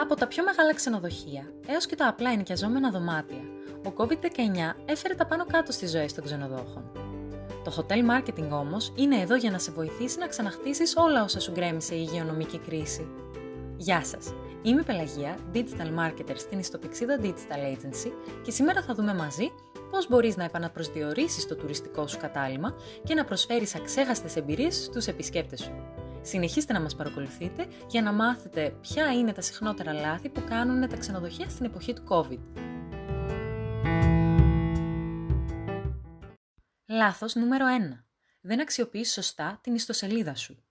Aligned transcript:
Από 0.00 0.14
τα 0.14 0.26
πιο 0.26 0.44
μεγάλα 0.44 0.74
ξενοδοχεία 0.74 1.52
έως 1.66 1.86
και 1.86 1.96
τα 1.96 2.08
απλά 2.08 2.30
ενοικιαζόμενα 2.30 2.90
δωμάτια, 2.90 3.42
ο 3.86 3.92
COVID-19 3.96 4.06
έφερε 4.84 5.14
τα 5.14 5.26
πάνω 5.26 5.44
κάτω 5.44 5.72
στις 5.72 5.90
ζωές 5.90 6.14
των 6.14 6.24
ξενοδόχων. 6.24 6.90
Το 7.64 7.72
hotel 7.76 8.10
marketing 8.10 8.48
όμως 8.50 8.92
είναι 8.94 9.16
εδώ 9.16 9.36
για 9.36 9.50
να 9.50 9.58
σε 9.58 9.70
βοηθήσει 9.70 10.18
να 10.18 10.26
ξαναχτίσεις 10.26 10.96
όλα 10.96 11.22
όσα 11.22 11.40
σου 11.40 11.52
γκρέμισε 11.52 11.94
η 11.94 12.06
υγειονομική 12.10 12.58
κρίση. 12.58 13.08
Γεια 13.76 14.04
σας! 14.04 14.34
Είμαι 14.62 14.80
η 14.80 14.84
Πελαγία, 14.84 15.38
Digital 15.54 15.98
Marketer 15.98 16.34
στην 16.36 16.58
ιστοπηξίδα 16.58 17.18
Digital 17.22 17.74
Agency 17.74 18.12
και 18.42 18.50
σήμερα 18.50 18.82
θα 18.82 18.94
δούμε 18.94 19.14
μαζί 19.14 19.52
πώς 19.90 20.08
μπορείς 20.08 20.36
να 20.36 20.44
επαναπροσδιορίσεις 20.44 21.46
το 21.46 21.56
τουριστικό 21.56 22.06
σου 22.06 22.18
κατάλημα 22.18 22.74
και 23.04 23.14
να 23.14 23.24
προσφέρεις 23.24 23.74
αξέχαστες 23.74 24.36
εμπειρίες 24.36 24.84
στους 24.84 25.06
επισκέπτες 25.06 25.60
σου. 25.60 25.99
Συνεχίστε 26.22 26.72
να 26.72 26.80
μας 26.80 26.96
παρακολουθείτε 26.96 27.66
για 27.88 28.02
να 28.02 28.12
μάθετε 28.12 28.70
ποια 28.80 29.12
είναι 29.12 29.32
τα 29.32 29.40
συχνότερα 29.40 29.92
λάθη 29.92 30.28
που 30.28 30.44
κάνουν 30.48 30.88
τα 30.88 30.96
ξενοδοχεία 30.96 31.48
στην 31.48 31.64
εποχή 31.64 31.92
του 31.92 32.04
COVID. 32.08 32.38
Λάθος 36.88 37.34
νούμερο 37.34 37.66
1. 37.92 38.04
Δεν 38.40 38.60
αξιοποιείς 38.60 39.12
σωστά 39.12 39.58
την 39.62 39.74
ιστοσελίδα 39.74 40.34
σου. 40.34 40.64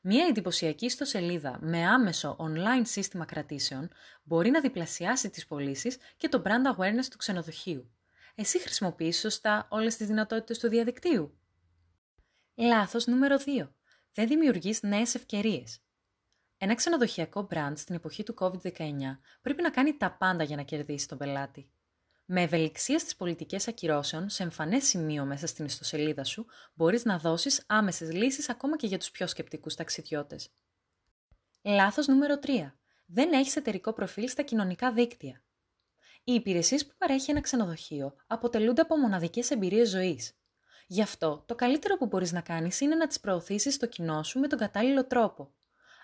Μία 0.00 0.26
εντυπωσιακή 0.26 0.84
ιστοσελίδα 0.84 1.58
με 1.60 1.86
άμεσο 1.86 2.36
online 2.40 2.82
σύστημα 2.82 3.24
κρατήσεων 3.24 3.90
μπορεί 4.22 4.50
να 4.50 4.60
διπλασιάσει 4.60 5.30
τις 5.30 5.46
πωλήσεις 5.46 5.96
και 6.16 6.28
το 6.28 6.42
brand 6.44 6.76
awareness 6.76 7.04
του 7.10 7.16
ξενοδοχείου. 7.16 7.90
Εσύ 8.34 8.60
χρησιμοποιείς 8.60 9.18
σωστά 9.18 9.66
όλες 9.70 9.96
τις 9.96 10.06
δυνατότητες 10.06 10.58
του 10.58 10.68
διαδικτύου. 10.68 11.38
Λάθος 12.54 13.06
νούμερο 13.06 13.36
2. 13.36 13.68
Δεν 14.18 14.28
δημιουργείς 14.28 14.82
νέες 14.82 15.14
ευκαιρίες. 15.14 15.80
Ένα 16.58 16.74
ξενοδοχειακό 16.74 17.46
brand 17.50 17.72
στην 17.74 17.94
εποχή 17.94 18.22
του 18.22 18.34
COVID-19 18.38 18.90
πρέπει 19.42 19.62
να 19.62 19.70
κάνει 19.70 19.96
τα 19.96 20.12
πάντα 20.12 20.44
για 20.44 20.56
να 20.56 20.62
κερδίσει 20.62 21.08
τον 21.08 21.18
πελάτη. 21.18 21.70
Με 22.24 22.42
ευελιξία 22.42 22.98
στις 22.98 23.16
πολιτικές 23.16 23.68
ακυρώσεων, 23.68 24.28
σε 24.28 24.42
εμφανές 24.42 24.84
σημείο 24.84 25.24
μέσα 25.24 25.46
στην 25.46 25.64
ιστοσελίδα 25.64 26.24
σου, 26.24 26.46
μπορείς 26.74 27.04
να 27.04 27.18
δώσεις 27.18 27.64
άμεσες 27.66 28.12
λύσεις 28.12 28.48
ακόμα 28.48 28.76
και 28.76 28.86
για 28.86 28.98
τους 28.98 29.10
πιο 29.10 29.26
σκεπτικούς 29.26 29.74
ταξιδιώτες. 29.74 30.50
Λάθος 31.62 32.06
νούμερο 32.06 32.38
3. 32.38 32.78
Δεν 33.06 33.32
έχεις 33.32 33.56
εταιρικό 33.56 33.92
προφίλ 33.92 34.28
στα 34.28 34.42
κοινωνικά 34.42 34.92
δίκτυα. 34.92 35.42
Οι 36.24 36.32
υπηρεσίες 36.34 36.86
που 36.86 36.94
παρέχει 36.98 37.30
ένα 37.30 37.40
ξενοδοχείο 37.40 38.14
αποτελούνται 38.26 38.80
από 38.80 38.96
μοναδικές 38.96 39.50
εμπειρίες 39.50 39.88
ζωής. 39.88 40.32
Γι' 40.90 41.02
αυτό, 41.02 41.42
το 41.46 41.54
καλύτερο 41.54 41.96
που 41.96 42.06
μπορείς 42.06 42.32
να 42.32 42.40
κάνεις 42.40 42.80
είναι 42.80 42.94
να 42.94 43.06
τις 43.06 43.20
προωθήσεις 43.20 43.74
στο 43.74 43.86
κοινό 43.86 44.22
σου 44.22 44.38
με 44.38 44.46
τον 44.46 44.58
κατάλληλο 44.58 45.06
τρόπο 45.06 45.52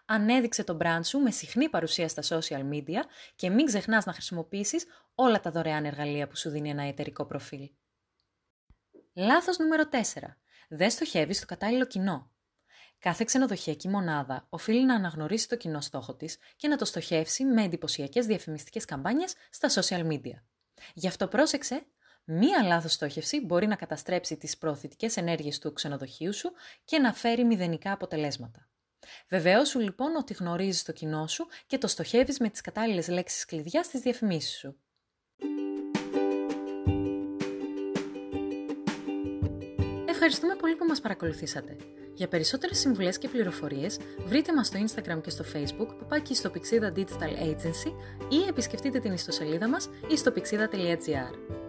ανέδειξε 0.05 0.65
το 0.65 0.77
brand 0.81 1.01
σου 1.03 1.19
με 1.19 1.31
συχνή 1.31 1.69
παρουσία 1.69 2.09
στα 2.09 2.23
social 2.29 2.71
media 2.71 3.01
και 3.35 3.51
μην 3.51 3.67
ξεχνάς 3.67 4.05
να 4.05 4.13
χρησιμοποιήσεις 4.13 4.85
όλα 5.15 5.41
τα 5.41 5.51
δωρεάν 5.51 5.85
εργαλεία 5.85 6.27
που 6.27 6.37
σου 6.37 6.51
δίνει 6.51 6.71
ένα 6.71 6.83
εταιρικό 6.83 7.25
προφίλ. 7.25 7.71
Λάθος 9.15 9.59
νούμερο 9.59 9.83
4. 9.91 9.97
Δεν 10.69 10.91
στοχεύεις 10.91 11.37
στο 11.37 11.47
κατάλληλο 11.47 11.85
κοινό. 11.85 12.33
Κάθε 12.99 13.25
ξενοδοχειακή 13.25 13.89
μονάδα 13.89 14.47
οφείλει 14.49 14.85
να 14.85 14.95
αναγνωρίσει 14.95 15.49
το 15.49 15.57
κοινό 15.57 15.81
στόχο 15.81 16.15
της 16.15 16.39
και 16.57 16.69
να 16.69 16.77
το 16.77 16.85
στοχεύσει 16.85 17.45
με 17.45 17.63
εντυπωσιακές 17.63 18.27
διαφημιστικές 18.27 18.85
καμπάνιες 18.85 19.35
στα 19.51 19.69
social 19.69 20.07
media. 20.07 20.43
Γι' 20.95 21.07
αυτό 21.07 21.29
πρόσεξε, 21.29 21.87
μία 22.25 22.63
λάθος 22.63 22.93
στόχευση 22.93 23.41
μπορεί 23.41 23.67
να 23.67 23.77
καταστρέψει 23.77 24.37
τις 24.37 24.59
προωθητικές 24.59 25.17
ενέργειες 25.17 25.59
του 25.59 25.73
ξενοδοχείου 25.73 26.35
σου 26.35 26.53
και 26.85 26.99
να 26.99 27.13
φέρει 27.13 27.45
μηδενικά 27.45 27.93
αποτελέσματα. 27.93 28.69
Βεβαίωσου 29.29 29.79
λοιπόν 29.81 30.17
ότι 30.17 30.35
γνωρίζεις 30.35 30.83
το 30.83 30.93
κοινό 30.93 31.27
σου 31.27 31.47
και 31.67 31.79
το 31.79 31.87
στοχεύεις 31.87 32.39
με 32.39 32.49
τις 32.49 32.61
κατάλληλες 32.61 33.09
λέξεις 33.09 33.45
κλειδιά 33.45 33.83
στις 33.83 34.01
διαφημίσεις 34.01 34.59
σου. 34.59 34.79
Ευχαριστούμε 40.09 40.55
πολύ 40.55 40.77
που 40.77 40.85
μας 40.85 41.01
παρακολουθήσατε. 41.01 41.77
Για 42.15 42.29
περισσότερες 42.29 42.79
συμβουλές 42.79 43.19
και 43.19 43.29
πληροφορίες 43.29 43.99
βρείτε 44.27 44.55
μας 44.55 44.67
στο 44.67 44.79
Instagram 44.79 45.21
και 45.23 45.31
στο 45.31 45.45
Facebook 45.55 45.97
παπάκι 45.99 46.35
στο 46.35 46.51
Pixida 46.55 46.99
Digital 46.99 47.43
Agency 47.43 47.93
ή 48.29 48.47
επισκεφτείτε 48.49 48.99
την 48.99 49.13
ιστοσελίδα 49.13 49.69
μας 49.69 49.89
ή 50.09 50.17
στο 50.17 50.33
pixida.gr. 50.37 51.64